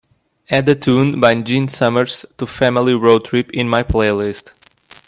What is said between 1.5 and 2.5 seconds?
summers to